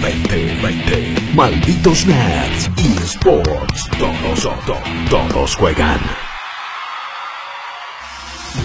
[0.00, 1.34] 2020.
[1.34, 2.70] Malditos nerds.
[2.76, 3.88] eSports.
[3.98, 4.78] Todos, todos,
[5.10, 6.00] todos juegan.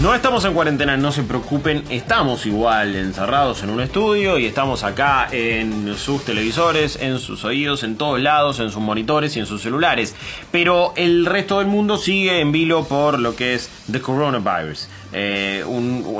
[0.01, 4.83] No estamos en cuarentena, no se preocupen, estamos igual encerrados en un estudio y estamos
[4.83, 9.45] acá en sus televisores, en sus oídos, en todos lados, en sus monitores y en
[9.45, 10.15] sus celulares.
[10.49, 14.87] Pero el resto del mundo sigue en vilo por lo que es the coronavirus.
[15.13, 15.63] Eh,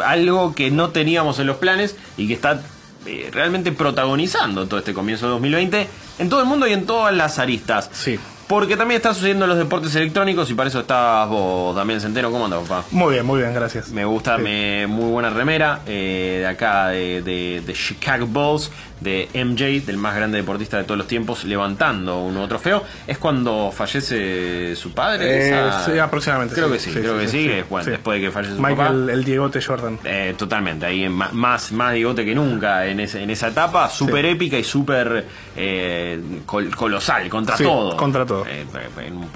[0.05, 2.62] algo que no teníamos en los planes y que está
[3.05, 5.88] eh, realmente protagonizando todo este comienzo de 2020
[6.20, 7.89] en todo el mundo y en todas las aristas.
[7.93, 8.19] Sí.
[8.47, 12.32] Porque también está sucediendo en los deportes electrónicos y para eso estás vos, Damián Centeno.
[12.32, 12.86] ¿Cómo andas, papá?
[12.91, 13.89] Muy bien, muy bien, gracias.
[13.91, 14.43] Me gusta, Sí.
[14.43, 18.69] me, muy buena remera eh, de acá, de, de- de Chicago Bulls,
[19.01, 22.83] de MJ, del más grande deportista de todos los tiempos, levantando un nuevo trofeo.
[23.07, 25.25] ¿Es cuando fallece su padre?
[25.25, 26.55] Eh, Esa- sí, aproximadamente.
[26.55, 29.11] Creo que sí, creo que sí, bueno, después de que fallece su Michael, papá.
[29.14, 30.00] el Diegote Jordan.
[30.04, 34.64] Eh, totalmente, ahí más, más digote que nunca en, en esa etapa, súper épica y
[34.64, 35.25] súper
[35.58, 37.97] eh, col- colosal, contra todo.
[37.97, 38.45] contra todo.
[38.47, 38.66] Eh,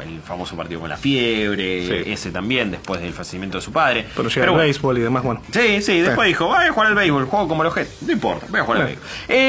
[0.03, 4.05] el famoso partido con la fiebre, ese también, después del fallecimiento de su padre.
[4.15, 5.41] Pero llega Pero el béisbol y demás, bueno.
[5.51, 8.03] Sí, sí, después dijo, voy a jugar al béisbol, juego como los Jets.
[8.03, 9.05] No importa, voy a jugar al béisbol.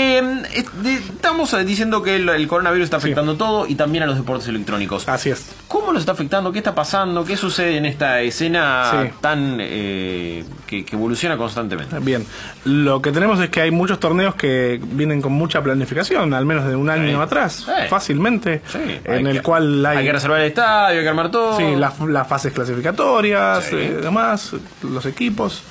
[0.06, 0.44] Eh,
[0.84, 5.08] estamos diciendo que el, el coronavirus está afectando todo y también a los deportes electrónicos.
[5.08, 5.46] Así es.
[5.68, 6.52] ¿Cómo nos está afectando?
[6.52, 7.24] ¿Qué está pasando?
[7.24, 9.10] ¿Qué sucede en esta escena Sí.
[9.20, 11.98] tan eh, que, que evoluciona constantemente?
[12.00, 12.24] Bien,
[12.64, 16.66] lo que tenemos es que hay muchos torneos que vienen con mucha planificación, al menos
[16.66, 17.22] de un año Sí.
[17.22, 21.08] atrás, fácilmente, Sí, en el que- cual hay, Hay que reservar el estadio, hay que
[21.08, 21.56] armar todo.
[21.56, 25.62] sí, las, las fases clasificatorias, eh, demás, los equipos.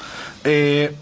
[0.43, 0.93] Eh,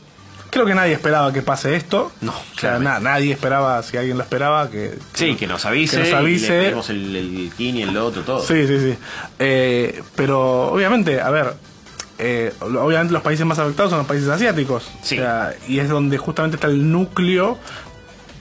[0.53, 2.11] creo que nadie esperaba que pase esto.
[2.21, 5.97] No, o sea, na- nadie esperaba, si alguien lo esperaba, que, Sí, que nos avise.
[5.97, 6.63] Que nos avise.
[6.71, 8.41] Y el, el kin y el otro, todo.
[8.41, 8.97] Sí, sí, sí.
[9.39, 11.53] Eh, pero obviamente, a ver,
[12.19, 14.89] eh, obviamente los países más afectados son los países asiáticos.
[15.01, 15.17] Sí.
[15.17, 17.57] O sea, y es donde justamente está el núcleo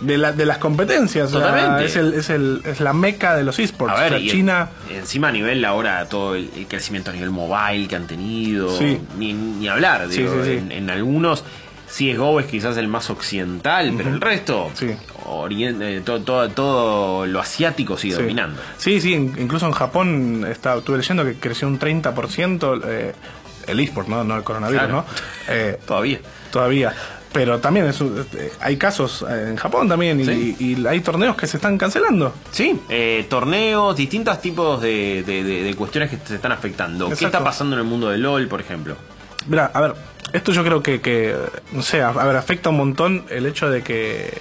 [0.01, 1.33] de, la, de las competencias.
[1.33, 1.85] o sea, Totalmente.
[1.87, 3.97] es, el, es, el, es la meca de los esports.
[3.97, 4.71] A ver, o sea, y China...
[4.91, 9.01] en- encima a nivel ahora todo el, crecimiento a nivel mobile que han tenido, Sí.
[9.17, 10.57] ni, ni hablar, digo, sí, sí.
[10.59, 11.45] En, en algunos
[11.93, 14.89] CSGO es quizás el más occidental, pero el resto, Sí.
[15.27, 18.23] orien- eh, todo, todo, todo lo asiático sigue Sí.
[18.23, 18.61] dominando.
[18.79, 23.13] Sí, sí, in- incluso en Japón está, estuve leyendo que creció un 30% eh,
[23.67, 24.25] el eSport, ¿no?
[24.25, 24.97] no el coronavirus, Claro.
[24.97, 25.05] ¿no?
[25.49, 26.21] Eh, Todavía.
[26.51, 26.95] todavía.
[27.33, 30.57] Pero también es eh, hay casos en Japón también y, Sí.
[30.59, 32.35] y hay torneos que se están cancelando.
[32.51, 37.09] Sí, eh, torneos, distintos tipos de, de- de- de cuestiones que se están afectando.
[37.09, 38.97] ¿Qué está pasando en el mundo del LOL, por ejemplo?
[39.47, 39.95] Mira, a ver,
[40.33, 41.37] esto yo creo que, que,
[41.73, 44.41] no sé, a, a ver, afecta un montón el hecho de que...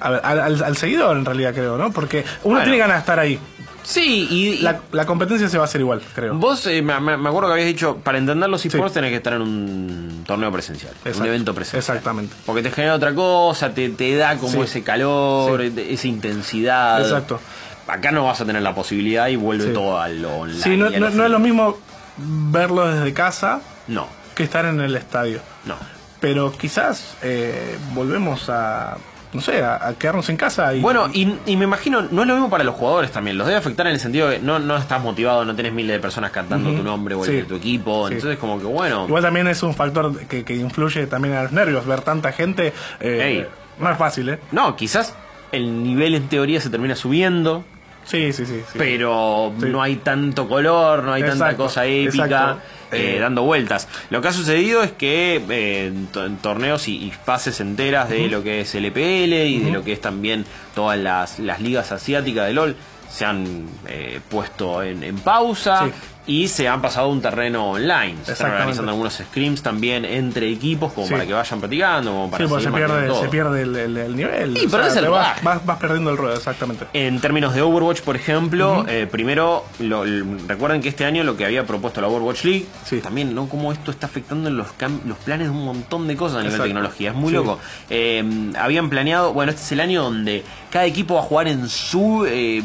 [0.00, 1.90] A ver, al, al- al seguidor en realidad creo, ¿no?
[1.92, 2.62] Porque uno Bueno.
[2.62, 3.38] tiene ganas de estar ahí.
[3.82, 6.34] Sí, y, y La, la competencia se va a hacer igual, creo.
[6.34, 8.94] vos, eh, me, acuerdo que habías dicho, para entender los esports Sí.
[8.94, 11.80] tenés que estar en un torneo presencial, un evento presencial.
[11.80, 12.34] Exactamente.
[12.46, 14.60] Porque te genera otra cosa, te, te da como Sí.
[14.62, 15.68] ese calor, Sí.
[15.68, 17.02] de- esa intensidad.
[17.02, 17.40] Exacto.
[17.86, 20.62] Acá no vas a tener la posibilidad y vuelve todo a lo online.
[20.62, 21.78] Sí, no, no- no es lo mismo
[22.16, 25.40] verlo desde casa No, que estar en el estadio.
[25.64, 25.76] no.
[26.20, 28.96] Pero quizás eh, volvemos a,
[29.34, 30.80] no sé, a, a quedarnos en casa y...
[30.80, 33.36] Bueno, y, y me imagino, no es lo mismo para los jugadores también.
[33.36, 36.00] Los debe afectar en el sentido de no, no estás motivado, no tenés miles de
[36.00, 37.36] personas cantando tu nombre o el Sí.
[37.36, 38.08] de tu equipo.
[38.08, 38.14] Sí.
[38.14, 39.04] Entonces, como que bueno.
[39.06, 42.72] Igual también es un factor que, que influye también a los nervios, ver tanta gente.
[43.00, 43.46] eh.
[43.78, 44.38] No es fácil, ¿eh?
[44.50, 45.14] No, quizás
[45.52, 47.64] el nivel en teoría se termina subiendo.
[48.04, 48.60] Sí, sí, sí.
[48.70, 48.78] sí.
[48.78, 52.60] pero no hay tanto color, no hay tanta cosa épica exacto.
[52.94, 53.88] Eh, dando vueltas.
[54.10, 58.08] Lo que ha sucedido es que eh, en, to- en torneos y, y fases enteras
[58.08, 60.44] de lo que es el EPL y de lo que es también
[60.74, 62.76] todas las, las ligas asiáticas de LOL
[63.10, 65.86] se han eh, puesto en, en pausa.
[65.86, 65.92] Sí.
[66.26, 68.16] Y se han pasado a un terreno online.
[68.24, 71.12] Se están organizando algunos scrims también entre equipos como Sí.
[71.12, 74.16] para que vayan practicando, como para Sí, porque se pierde, se pierde el, el- el
[74.16, 74.56] nivel.
[74.66, 76.86] O perdés sea, el vas, vas, vas perdiendo el ruedo, exactamente.
[76.94, 80.04] En términos de Overwatch, por ejemplo, eh, primero, lo-
[80.48, 83.00] recuerden que este año lo que había propuesto la Overwatch League, Sí.
[83.02, 83.46] también, ¿no?
[83.46, 84.68] Cómo esto está afectando los,
[85.06, 87.10] los planes de un montón de cosas a nivel de tecnología.
[87.10, 87.34] Es muy Sí.
[87.34, 87.58] loco.
[87.90, 91.68] Eh, habían planeado, bueno, este es el año donde cada equipo va a jugar en
[91.68, 92.62] su eh,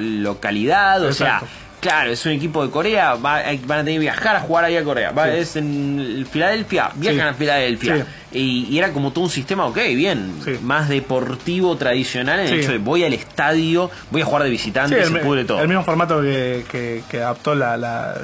[0.00, 1.46] localidad, o Exacto.
[1.46, 1.63] sea.
[1.84, 4.74] Claro, es un equipo de Corea, va- van a tener que viajar a jugar ahí
[4.74, 5.10] a Corea.
[5.10, 5.30] Va, Sí.
[5.36, 7.28] Es en Filadelfia, viajan Sí.
[7.28, 7.96] a Filadelfia.
[7.96, 8.02] Sí.
[8.34, 10.58] Y, y era como todo un sistema, ok, bien, Sí.
[10.62, 12.60] más deportivo tradicional en el Sí.
[12.60, 15.60] hecho de voy al estadio, voy a jugar de visitante, Sí, se pudre todo.
[15.62, 18.16] el mismo formato que, que, que adaptó la, la,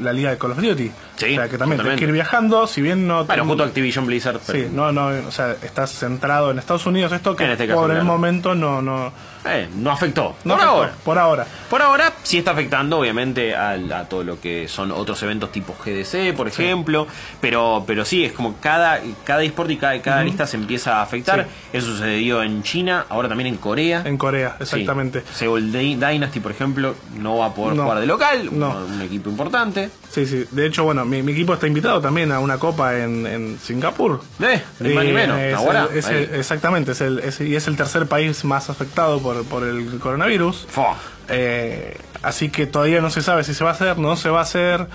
[0.00, 0.90] la liga de Call of Duty.
[1.16, 3.24] Sí, o sea, que también tienes que ir viajando, si bien no...
[3.24, 4.40] Bueno, junto a Activision Blizzard.
[4.44, 7.98] Sí, no, no, o sea, estás centrado en Estados Unidos, esto que este por el
[7.98, 8.04] claro.
[8.04, 8.82] momento no...
[8.82, 9.12] no,
[9.44, 10.34] eh, no afectó.
[10.44, 10.92] no por afectó, ahora.
[11.04, 11.46] Por ahora.
[11.70, 15.74] Por ahora sí está afectando, obviamente, al- a, todo lo que son otros eventos tipo
[15.84, 17.06] GDC, por ejemplo.
[17.40, 21.02] Pero, pero sí, es como cada, cada eSport y cada, cada lista se empieza a
[21.02, 21.44] afectar.
[21.44, 21.78] Sí.
[21.78, 24.02] Eso sucedió en China, ahora también en Corea.
[24.04, 24.62] En Corea, Sí.
[24.64, 25.22] exactamente.
[25.32, 27.84] Seoul Dy- Dynasty, por ejemplo, no va a poder No.
[27.84, 28.70] jugar de local, No.
[28.84, 29.90] un, un equipo importante.
[30.10, 30.44] Sí, sí.
[30.50, 34.20] De hecho, bueno, mi, mi equipo está invitado también a una copa en, en Singapur.
[34.42, 35.38] Eh, ni más ni menos.
[35.38, 38.70] es Ahora, el- es el- exactamente, es el, es- y es el tercer país más
[38.70, 40.66] afectado por, por el coronavirus.
[40.68, 40.96] Fua.
[41.28, 44.40] Eh, así que todavía no se sabe si se va a hacer, no se va
[44.40, 44.86] a hacer.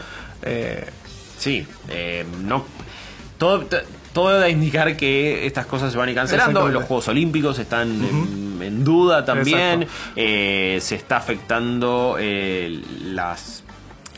[0.44, 0.88] Eh,
[1.40, 2.66] Sí, eh, no.
[3.38, 3.64] Todo,
[4.18, 6.68] todo da a indicar que estas cosas se van a ir cancelando.
[6.70, 9.86] Los Juegos Olímpicos están en, en duda también.
[10.16, 13.64] Eh, se está afectando eh, las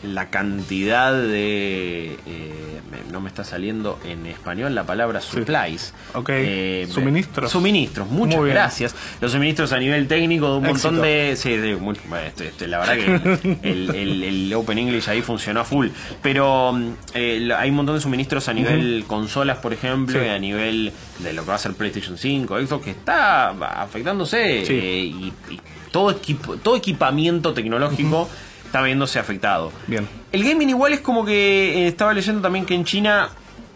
[0.03, 2.81] la cantidad de eh,
[3.11, 6.29] no me está saliendo en español la palabra supplies Ok.
[6.31, 7.51] Eh, Suministros.
[7.51, 11.97] suministros muchas gracias los suministros a nivel técnico de un montón de sí, de muy-
[12.07, 15.87] bueno, este- este, la verdad que el, el- el Open English ahí funcionó a full
[16.21, 16.77] pero
[17.13, 20.25] eh, hay un montón de suministros a nivel consolas por ejemplo Sí.
[20.25, 23.49] y a nivel de lo que va a ser PlayStation 5 Xbox que está
[23.81, 24.73] afectándose Sí.
[24.73, 25.61] eh, y, y
[25.91, 28.29] todo equipo todo equipamiento tecnológico
[28.69, 30.07] está viéndose afectado Bien.
[30.31, 33.29] el gaming igual es como que eh, estaba leyendo también que en China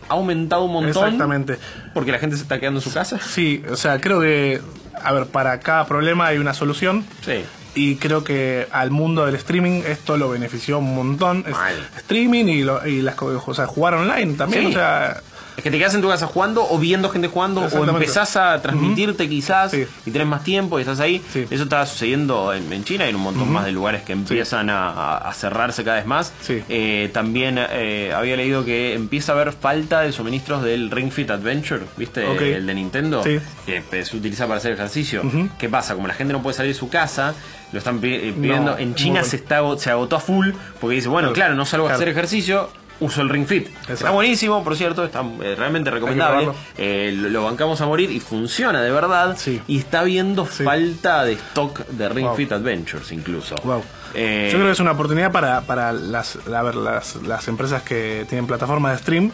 [0.08, 1.58] ha aumentado un montón Exactamente.
[1.96, 4.62] porque la gente se está quedando en su casa sí, o sea, creo que,
[5.04, 7.06] a ver, para cada problema hay una solución.
[7.26, 7.44] sí
[7.76, 11.44] Y creo que al mundo del streaming esto lo benefició un montón.
[11.48, 11.56] Es
[12.02, 14.66] streaming y, lo- y las o sea, jugar online también.
[14.66, 14.70] Sí.
[14.70, 15.22] O sea,
[15.58, 18.62] Es que te quedas en tu casa jugando o viendo gente jugando o empezás a
[18.62, 19.86] transmitirte quizás Sí.
[20.06, 21.22] y tenés más tiempo y estás ahí.
[21.32, 21.46] Sí.
[21.50, 24.70] Eso está sucediendo en, en China y en un montón más de lugares que empiezan
[24.70, 26.34] a, a- a cerrarse cada vez más.
[26.50, 31.30] Eh, también eh, había leído que empieza a haber falta de suministros del Ring Fit
[31.30, 32.24] Adventure, ¿viste?
[32.56, 35.22] El de Nintendo, que se utiliza para hacer ejercicio.
[35.60, 35.96] ¿Qué pasa?
[35.96, 37.34] Como la gente no puede salir de su casa,
[37.72, 38.72] lo están eh, pidiendo.
[38.72, 39.28] No, en China bueno.
[39.28, 40.50] se, está, se agotó a full
[40.82, 41.34] porque dice, bueno, Claro.
[41.36, 42.70] claro, no salgo a hacer ejercicio.
[43.00, 43.68] Uso el Ring Fit.
[43.90, 46.50] Está buenísimo, por cierto, está eh, realmente recomendable.
[46.78, 49.36] Eh, lo, lo bancamos a morir y funciona de verdad.
[49.38, 49.62] Sí.
[49.68, 50.64] Y está habiendo Sí.
[50.64, 52.36] falta de stock de Ring Wow.
[52.36, 53.56] Fit Adventures incluso.
[53.64, 53.84] Wow.
[54.14, 57.82] Eh, Yo creo que es una oportunidad para, para las, a ver, las, las empresas
[57.82, 59.32] que tienen plataformas de stream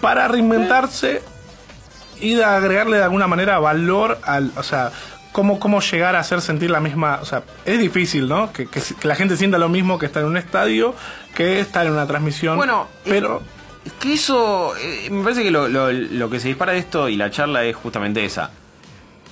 [0.00, 1.22] para reinventarse
[2.20, 4.52] y de agregarle de alguna manera valor al.
[4.56, 4.92] O sea,
[5.38, 7.20] cómo, cómo llegar a hacer sentir la misma.
[7.22, 8.52] O sea, es difícil, ¿no?
[8.52, 10.96] Que, que, que la gente sienta lo mismo que estar en un estadio
[11.36, 12.56] que estar en una transmisión.
[12.56, 13.40] Bueno, pero.
[13.84, 17.08] Es que eso, eh, me parece que lo, lo- lo que se dispara de esto
[17.08, 18.50] y la charla es justamente esa.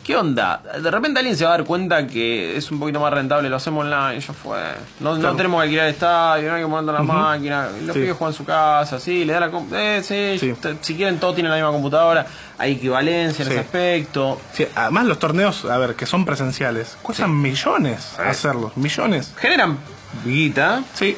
[0.07, 0.63] ¿Qué onda?
[0.81, 3.57] De repente alguien se va a dar cuenta que es un poquito más rentable, lo
[3.57, 4.61] hacemos online, ya fue.
[5.01, 8.03] No, no tenemos que alquilar el estadio, no hay que montar la máquina, los Sí.
[8.03, 9.51] pibes juegan en su casa, sí, le da la...
[9.73, 10.55] Eh, sí, Sí.
[10.81, 12.25] si quieren todos tienen la misma computadora,
[12.57, 14.41] hay equivalencia en ese aspecto.
[14.77, 18.77] además, los torneos, a ver, que son presenciales, cuestan millones hacerlos.
[18.77, 19.35] Millones.
[19.39, 19.77] Generan
[20.25, 21.17] guita, Sí.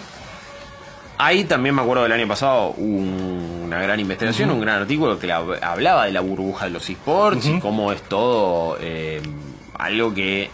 [1.20, 3.27] Ahí también me acuerdo del año pasado un-
[3.69, 7.47] una gran investigación, un gran artículo que hab- hablaba de la burbuja de los esports
[7.47, 9.23] y cómo es todo eh,
[9.79, 10.50] algo que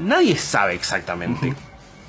[0.00, 1.54] nadie sabe exactamente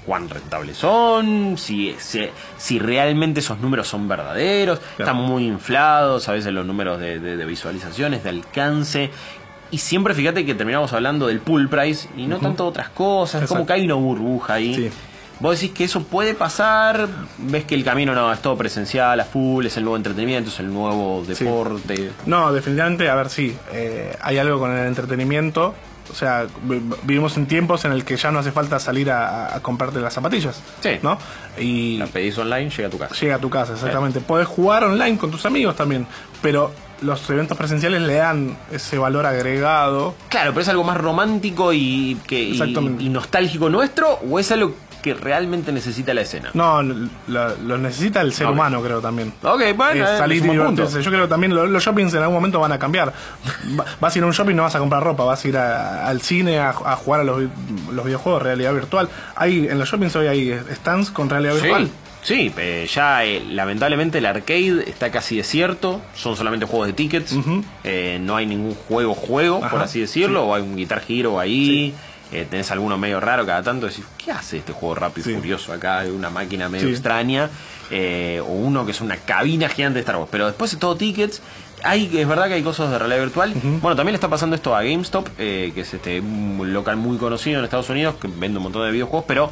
[0.06, 6.32] cuán rentables son, si, si, si realmente esos números son verdaderos, están muy inflados, a
[6.34, 9.10] veces los números de, de- de visualizaciones, de alcance.
[9.72, 13.56] Y siempre fíjate que terminamos hablando del pool price y no tanto otras cosas, Exacto.
[13.56, 14.76] como que hay una burbuja ahí.
[14.76, 14.90] Sí.
[15.40, 19.26] Vos decís que eso puede pasar, ves que el camino no es todo presencial, a
[19.26, 22.12] full, es el nuevo entretenimiento, es el nuevo deporte.
[22.26, 25.74] No, definitivamente, a ver, sí, eh, hay algo con el entretenimiento.
[26.12, 29.56] O sea, vi- vivimos en tiempos en el que ya no hace falta salir a,
[29.56, 30.62] a comprarte las zapatillas.
[30.80, 31.00] Sí.
[31.02, 31.18] ¿No?
[31.58, 33.16] Y La pedís online, llega a tu casa.
[33.16, 34.22] llega a tu casa, exactamente.
[34.22, 36.06] Podés jugar online con tus amigos también,
[36.44, 40.14] pero los eventos presenciales le dan ese valor agregado.
[40.30, 42.62] Claro, pero es algo más romántico y, que, y,
[43.00, 44.76] y nostálgico nuestro, o es algo
[45.06, 46.50] que realmente necesita la escena.
[46.56, 49.32] No, lo, lo necesita el ser humano, creo también.
[49.44, 50.90] Ok, bueno, eh, salir y punto.
[51.00, 53.14] Yo creo que también lo- los shoppings en algún momento van a cambiar.
[53.80, 55.58] Va- Vas a ir a un shopping no vas a comprar ropa, vas a ir
[55.58, 57.44] a- al cine a, a jugar a los,
[57.94, 59.08] los videojuegos, realidad virtual.
[59.36, 61.88] Hay, en los shoppings hoy hay stands con realidad virtual.
[62.24, 67.36] Sí, eh, ya eh, lamentablemente el arcade está casi desierto, son solamente juegos de tickets,
[67.84, 71.94] eh, no hay ningún juego juego, por así decirlo, o hay un Guitar Hero ahí,
[72.32, 75.38] eh, tenés alguno medio raro cada tanto, decís, ¿qué hace este juego rápido y Sí.
[75.40, 76.00] furioso acá?
[76.00, 76.94] Hay una máquina medio Sí.
[76.94, 77.50] extraña,
[77.92, 80.96] eh, o uno que es una cabina gigante de Star Wars, pero después de todo
[80.96, 81.42] tickets...
[81.84, 83.54] Hay, es verdad que hay cosas de realidad virtual.
[83.54, 87.18] Bueno, también le está pasando esto a GameStop, eh, que es este un local muy
[87.18, 89.52] conocido en Estados Unidos, que vende un montón de videojuegos, pero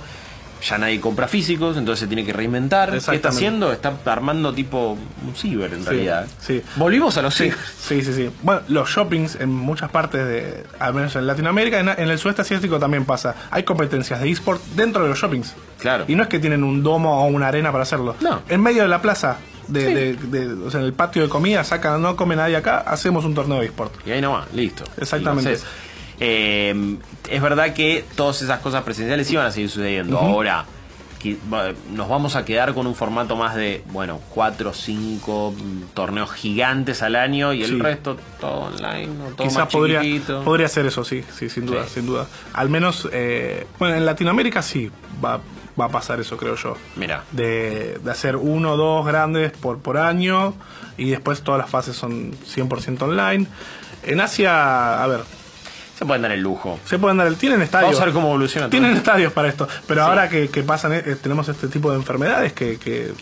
[0.68, 2.92] ya nadie compra físicos, entonces se tiene que reinventar.
[2.92, 3.72] ¿Qué está haciendo?
[3.72, 6.28] Está armando tipo un ciber en Sí, realidad.
[6.40, 6.62] sí.
[6.78, 7.58] Volvimos a los Sí, ciber.
[7.80, 8.30] sí, sí, sí.
[8.42, 12.44] Bueno, los shoppings en muchas partes de, al menos en Latinoamérica, en, en el sudeste
[12.44, 13.36] asiático también pasa.
[13.52, 15.54] Hay competencias de eSport dentro de los shoppings.
[15.80, 16.06] Claro.
[16.08, 18.16] Y no es que tienen un domo o una arena para hacerlo.
[18.22, 18.42] No.
[18.48, 19.94] En medio de la plaza de, Sí.
[20.30, 23.26] de- de- o sea, en el patio de comida, saca, no come nadie acá, hacemos
[23.26, 23.94] un torneo de eSport.
[24.08, 24.84] Y ahí nomás, listo.
[24.98, 25.58] Exactamente.
[26.26, 26.98] Eh,
[27.30, 30.18] es verdad que todas esas cosas presenciales iban a seguir sucediendo.
[30.18, 30.64] Ahora,
[31.20, 31.36] que
[31.94, 36.32] nos vamos a quedar con un formato más de, bueno, cuatro o cinco mm, torneos
[36.32, 37.80] gigantes al año y el Sí.
[37.80, 40.44] resto todo online, todo Quizás más podría, chiquitito.
[40.44, 41.96] podría ser eso, sí, sí, sin duda, Sí.
[41.96, 42.28] sin duda.
[42.54, 44.92] Al menos, eh, bueno, en Latinoamérica sí
[45.24, 45.40] va,
[45.80, 46.78] va a pasar eso, creo yo.
[46.98, 47.24] Mira.
[47.32, 50.54] De, de hacer uno o dos grandes por, por año
[50.98, 53.48] y después todas las fases son 100% online.
[54.04, 55.22] En Asia, a ver,
[56.04, 56.80] Se pueden dar el lujo.
[56.86, 57.36] se pueden dar el.
[57.38, 57.88] Tienen estadios.
[57.92, 58.72] Vamos a ver cómo evoluciona todo.
[58.72, 59.68] Tienen estadios para esto.
[59.88, 60.10] Pero Sí.
[60.10, 62.78] ahora que, que pasan, eh, tenemos este tipo de enfermedades que.
[62.78, 63.14] que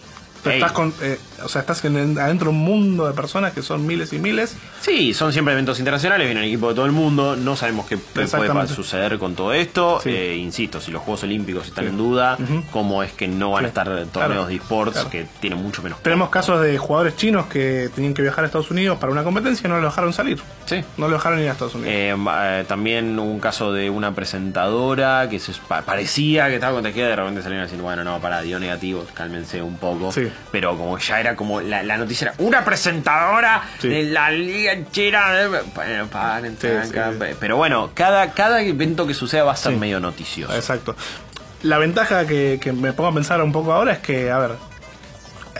[0.43, 0.55] tú Ey.
[0.57, 3.61] estás con, eh, o sea, estás en, en- adentro de un mundo de personas que
[3.61, 4.55] son miles y miles.
[4.81, 7.97] Sí, son siempre eventos internacionales, viene el equipo de todo el mundo, no sabemos qué,
[7.97, 8.27] puede
[8.67, 9.99] suceder con todo esto.
[10.01, 10.09] Sí.
[10.09, 12.37] Eh, insisto, si los Juegos Olímpicos están en duda,
[12.71, 14.45] cómo es que no van a estar torneos Claro.
[14.47, 15.09] de esports Claro.
[15.09, 18.71] que tienen mucho menos Tenemos casos de jugadores chinos que tenían que viajar a Estados
[18.71, 20.39] Unidos para una competencia y no lo dejaron salir.
[20.65, 20.83] Sí.
[20.97, 21.91] No lo dejaron ir a Estados Unidos.
[21.93, 26.73] Eh, eh, también hubo un caso de una presentadora que se pa- parecía que estaba
[26.73, 30.11] contagiada y de repente salieron a decir, bueno, no, para, dio negativo, cálmense un poco.
[30.11, 30.30] Sí.
[30.51, 33.87] Pero como ya era como la, la noticia era una presentadora Sí.
[33.89, 35.41] de la liga china.
[35.41, 36.93] eh, Bueno, paren, Sí, sí.
[37.39, 40.53] Pero bueno, cada, cada evento que suceda va a ser medio noticioso.
[40.55, 40.95] Exacto.
[41.63, 44.51] La ventaja que, que me pongo a pensar un poco ahora es que, a ver,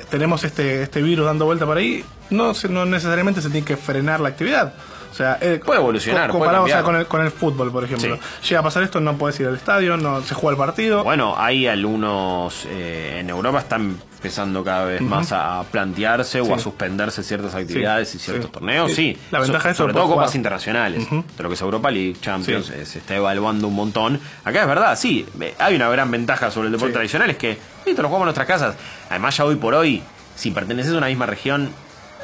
[0.09, 3.77] tenemos este, este virus dando vuelta por ahí, no, se- no necesariamente se tiene que
[3.77, 4.73] frenar la actividad.
[5.11, 7.71] O sea, eh, Puede evolucionar, co- puede Comparado o sea, con, el, con el fútbol,
[7.71, 8.15] por ejemplo.
[8.15, 8.47] Sí.
[8.49, 11.03] Llega a pasar esto, no puedes ir al estadio, no se juega el partido.
[11.03, 16.59] Bueno, hay algunos eh, en Europa están empezando cada vez más a plantearse o a
[16.59, 18.93] suspenderse ciertas actividades y ciertos torneos.
[18.93, 19.17] Sí.
[19.31, 20.35] La ventaja So- esto sobre todo puedes copas jugar.
[20.37, 24.19] internacionales, de lo que es Europa League, Champions, eh, se está evaluando un montón.
[24.45, 25.25] Acá es verdad, sí,
[25.59, 28.47] hay una gran ventaja sobre el deporte tradicional, es que listo, lo jugamos en nuestras
[28.47, 28.75] casas.
[29.09, 30.01] Además ya hoy por hoy,
[30.35, 31.69] si perteneces a una misma región,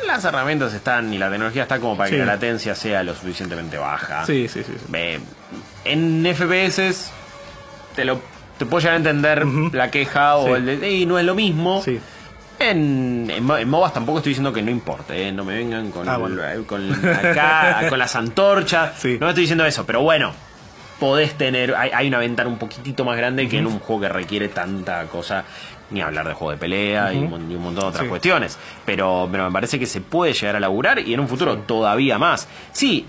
[0.06, 3.78] las herramientas están y la tecnología está como para que la latencia sea lo suficientemente
[3.78, 4.26] baja.
[4.26, 4.74] Sí, sí, sí.
[4.78, 4.86] sí.
[4.94, 5.20] Eh,
[5.86, 7.12] en FPS
[7.96, 8.20] te lo
[8.58, 10.52] te puedo llegar a entender la queja o Sí.
[10.54, 11.82] el de "Ey, no es lo mismo.
[11.84, 12.00] Sí.
[12.60, 16.10] En, en, en MOBAs tampoco estoy diciendo que no importe, eh, no me vengan con,
[16.10, 16.42] Ah, bueno.
[16.66, 18.94] con acá, con las antorchas.
[18.98, 19.18] Sí.
[19.20, 20.34] No me estoy diciendo eso, pero bueno,
[21.00, 21.76] podés tener.
[21.76, 25.04] Hay, hay una ventana un poquitito más grande que en un juego que requiere tanta
[25.04, 25.44] cosa.
[25.90, 28.10] Ni hablar de juego de pelea y, un, mon- y un montón de otras Sí.
[28.10, 28.58] cuestiones.
[28.86, 32.18] Pero, pero me parece que se puede llegar a laburar y en un futuro todavía
[32.20, 32.48] más.
[32.74, 33.06] Sí,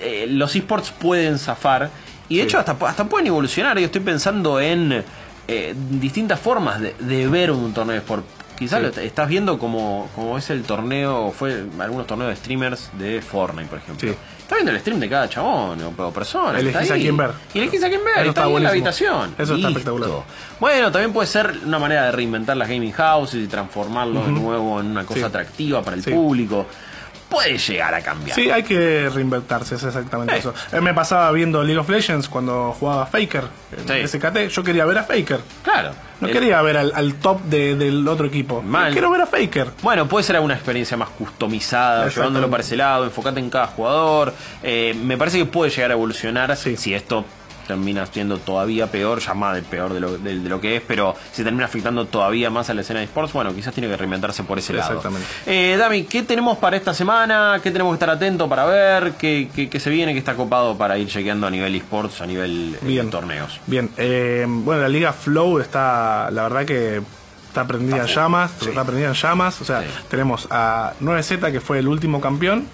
[0.00, 1.90] eh, los esports pueden zafar
[2.28, 2.48] y de Sí.
[2.48, 3.78] hecho hasta, hasta pueden evolucionar.
[3.78, 5.04] Yo estoy pensando en
[5.50, 8.24] eh, distintas formas de, de ver un torneo de sport.
[8.58, 12.90] Quizás lo est- estás viendo como, como es el torneo, fue algunos torneos de streamers
[12.98, 14.14] de Fortnite, por ejemplo.
[14.48, 14.54] Sí.
[14.54, 16.58] Estás viendo el stream de cada chabón o, o persona.
[16.58, 17.30] Elegís está a quién ver.
[17.52, 18.14] Y elegís a quién ver.
[18.18, 19.34] Eso está está ahí en la habitación.
[19.38, 20.10] Eso está espectacular.
[20.58, 24.80] Bueno, también puede ser una manera de reinventar las gaming houses y transformarlo de nuevo
[24.80, 25.24] en una cosa Sí.
[25.26, 26.10] atractiva para el Sí.
[26.10, 26.66] público.
[27.28, 28.34] Puede llegar a cambiar.
[28.34, 30.54] Sí, hay que reinventarse, es exactamente eso.
[30.72, 33.44] Eh, me pasaba viendo League of Legends cuando jugaba Faker
[33.76, 34.18] en Sí.
[34.18, 34.48] SKT.
[34.48, 35.40] Yo quería ver a Faker.
[35.62, 35.90] Claro.
[36.20, 38.62] No El- quería ver al, al top de- del otro equipo.
[38.62, 38.92] Mal.
[38.92, 39.68] Quiero ver a Faker.
[39.82, 44.32] Bueno, puede ser una experiencia más customizada, llevándolo para ese lado, enfocate en cada jugador.
[44.62, 46.76] Eh, me parece que puede llegar a evolucionar Sí.
[46.78, 47.24] si esto
[47.68, 50.82] termina siendo todavía peor, ya más de peor de lo, de, de lo que es,
[50.84, 53.96] pero si termina afectando todavía más a la escena de sports, bueno, quizás tiene que
[53.96, 54.88] reinventarse por ese lado.
[54.96, 55.26] Exactamente.
[55.46, 57.60] Eh, Dami, ¿qué tenemos para esta semana?
[57.62, 59.12] ¿Qué tenemos que estar atentos para ver?
[59.12, 60.12] ¿Qué, qué- qué se viene?
[60.14, 63.10] ¿Qué está copado para ir chequeando a nivel esports, a nivel eh, Bien.
[63.10, 63.60] torneos?
[63.66, 67.02] Bien, eh, bueno, la liga Flow está, la verdad que
[67.48, 68.68] está prendida Está en llamas, Sí.
[68.70, 69.60] está prendida en llamas.
[69.60, 69.88] O sea, Sí.
[70.08, 72.66] tenemos a 9Z que fue el último campeón,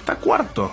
[0.00, 0.72] está cuarto,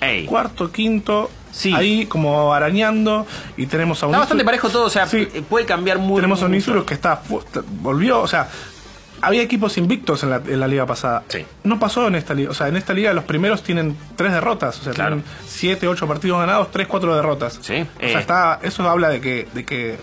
[0.00, 1.72] Ey, cuarto, quinto, Sí.
[1.74, 3.26] ahí como arañando
[3.56, 5.26] y tenemos a está Unisu- bastante parejo todo, o sea, Sí.
[5.48, 6.50] puede cambiar muy tenemos a mucho.
[6.52, 7.20] Unisurus que está
[7.80, 8.48] volvió, o sea,
[9.22, 11.24] había equipos invictos en la, en la liga pasada.
[11.28, 11.44] Sí.
[11.64, 14.78] No pasó en esta liga, o sea, en esta liga los primeros tienen tres derrotas,
[14.80, 15.16] o sea, Claro.
[15.16, 17.58] tienen siete, ocho partidos ganados, tres, cuatro derrotas.
[17.60, 18.10] Sí, O eh.
[18.12, 19.98] sea, está, eso habla de que, de que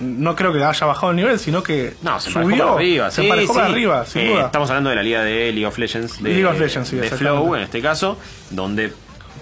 [0.00, 3.10] no creo que haya bajado el nivel, sino que No, se emparejó subió, para arriba.
[3.10, 3.72] se sí, emparejó para sí.
[3.72, 4.46] arriba, sin Eh, duda.
[4.46, 6.20] Estamos hablando de la liga de League of Legends.
[6.22, 7.08] De, League of Legends, sí, de.
[7.10, 8.18] Flow, en este caso,
[8.50, 8.92] donde,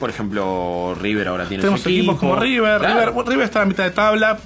[0.01, 2.29] por ejemplo, River ahora tiene Tenemos su equipos equipo.
[2.31, 3.11] como River, Claro.
[3.13, 4.39] River, River está a mitad de tabla.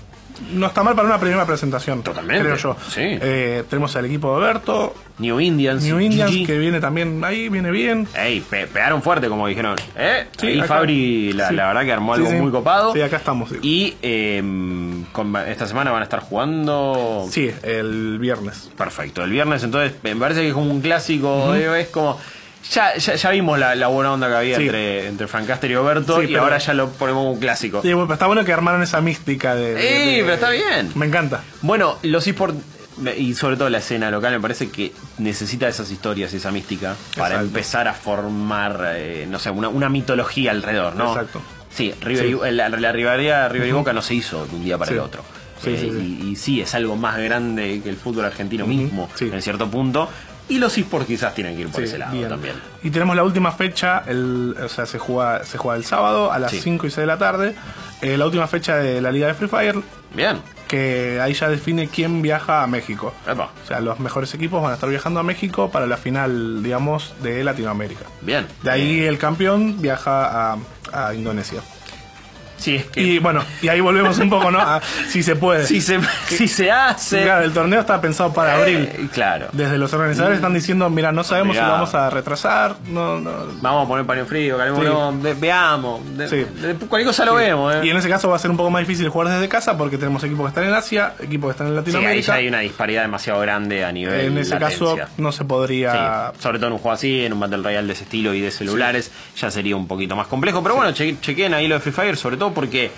[0.52, 2.02] No está mal para una primera presentación.
[2.02, 2.76] Totalmente, Creo yo.
[2.90, 3.00] sí.
[3.04, 5.84] Eh, tenemos al equipo de Berto, New Indians.
[5.84, 6.44] New Indians, GG.
[6.46, 8.08] que viene también ahí, viene bien.
[8.16, 9.76] Ey, pe- pegaron fuerte, como dijeron.
[9.96, 10.26] ¿Eh?
[10.36, 10.66] Sí, Ahí acá.
[10.66, 11.54] Fabri, la, Sí.
[11.54, 12.34] la verdad que armó algo sí.
[12.34, 12.92] muy copado.
[12.92, 13.50] Sí, acá estamos.
[13.62, 14.42] Y eh,
[15.12, 17.26] con- esta semana van a estar jugando.
[17.30, 18.70] Sí, el viernes.
[18.76, 19.22] Perfecto.
[19.22, 21.54] El viernes, entonces, me parece que es como un clásico.
[21.54, 22.18] eh, Es como.
[22.72, 24.62] Ya, ya, ya vimos la, la buena onda que había Sí.
[24.64, 26.20] entre, entre Francaster y Oberto.
[26.20, 27.82] Sí, y ahora ya lo ponemos un clásico.
[27.82, 29.74] Sí, bueno, pero está bueno que armaron esa mística de.
[29.74, 29.80] de-
[30.10, 30.90] ¡Ey, de- pero está bien!
[30.94, 31.42] Me encanta.
[31.62, 32.58] Bueno, los esports
[33.18, 36.94] Y sobre todo la escena local me parece que necesita esas historias y esa mística
[37.16, 37.46] para Exacto.
[37.48, 41.10] empezar a formar, eh, no sé, una, una mitología alrededor, ¿no?
[41.12, 41.42] Exacto.
[41.70, 44.78] Sí, River y- la, la rivalidad River y Boca no se hizo de un día
[44.78, 45.24] para el otro.
[45.60, 46.18] Sí, Eh.
[46.22, 50.08] Y, y sí, es algo más grande que el fútbol argentino mismo, en cierto punto.
[50.48, 52.28] Y los esports quizás tienen que ir por Sí, ese lado bien.
[52.28, 52.54] también.
[52.82, 56.38] Y tenemos la última fecha, el, o sea, se juega, se juega el sábado a
[56.38, 56.60] las Sí.
[56.60, 57.54] 5 y 6 de la tarde.
[58.02, 59.76] Eh, la última fecha de la Liga de Free Fire,
[60.14, 60.42] Bien.
[60.68, 63.14] que ahí ya define quién viaja a México.
[63.26, 63.50] Epa.
[63.64, 67.14] O sea, los mejores equipos van a estar viajando a México para la final, digamos,
[67.22, 68.04] de Latinoamérica.
[68.20, 68.46] Bien.
[68.62, 70.58] De ahí el campeón viaja a,
[70.92, 71.62] a Indonesia.
[72.64, 74.58] Sí, es que Y bueno, y ahí volvemos un poco, ¿no?
[74.58, 75.66] A si se puede.
[75.66, 77.22] si se, si se hace.
[77.24, 78.88] Claro, el torneo está pensado para abril.
[78.90, 79.48] Eh, claro.
[79.52, 81.64] Desde los organizadores están diciendo, mira, no sabemos Mirá.
[81.64, 82.76] si lo vamos a retrasar.
[82.88, 83.30] No, no.
[83.60, 84.82] Vamos a poner paño frío, Sí.
[84.82, 86.00] no, ve- veamos.
[86.16, 86.36] de- Sí.
[86.62, 87.80] de- cualquier cosa lo vemos, ¿eh?
[87.84, 89.98] Y en ese caso va a ser un poco más difícil jugar desde casa porque
[89.98, 92.26] tenemos equipos que están en Asia, equipos que están en Sí, ahí Latinoamérica.
[92.28, 96.32] ya hay una disparidad demasiado grande a nivel en ese caso no se podría.
[96.38, 98.50] Sobre todo en un juego así, en un Battle Royale de ese estilo y de
[98.50, 100.62] celulares, ya sería un poquito más complejo.
[100.62, 102.90] Pero bueno, che- chequen ahí lo de Free Fire, sobre todo porque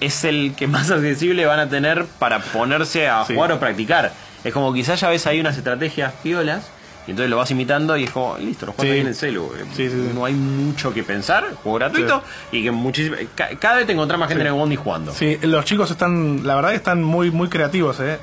[0.00, 3.34] es el que más accesible van a tener para ponerse a Sí.
[3.34, 4.12] jugar o practicar.
[4.44, 6.70] Es como quizás ya ves ahí unas estrategias piolas.
[7.06, 9.00] Y entonces lo vas imitando y es como, listo, lo juegas Sí.
[9.00, 9.50] en el celu.
[9.58, 9.90] Eh, Sí.
[10.14, 12.22] No hay mucho que pensar, juego gratuito.
[12.52, 13.16] Y que muchísimo.
[13.34, 15.12] ca- Cada vez te encontrás más gente en el Bondi jugando.
[15.12, 18.18] Sí, los chicos están, la verdad que están muy, muy creativos, ¿eh?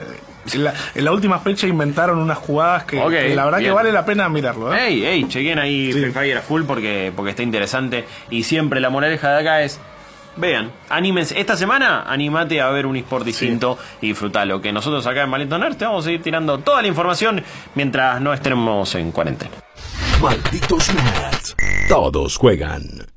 [0.53, 2.95] En la, en la última fecha inventaron unas jugadas que,
[3.35, 3.71] la verdad bien.
[3.71, 4.87] que vale la pena mirarlo, ¿eh?
[4.87, 5.99] Ey, ey, chequen ahí Sí.
[5.99, 8.05] Free Fire a full porque, porque está interesante.
[8.29, 9.79] Y siempre la moraleja de acá es.
[10.37, 11.39] Vean, anímense.
[11.39, 14.61] Esta semana animate a ver un eSport distinto y disfrutalo.
[14.61, 17.43] Que nosotros acá en Maldito Nerd te vamos a ir tirando toda la información
[17.75, 19.51] mientras no estemos en cuarentena.
[20.21, 21.55] Malditos nerds.
[21.89, 23.16] Todos juegan.